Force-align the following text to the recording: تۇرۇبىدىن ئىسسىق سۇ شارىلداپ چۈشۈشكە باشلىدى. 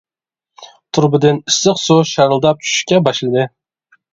تۇرۇبىدىن 0.97 1.37
ئىسسىق 1.51 1.81
سۇ 1.83 1.99
شارىلداپ 2.15 2.65
چۈشۈشكە 2.67 3.03
باشلىدى. 3.11 3.47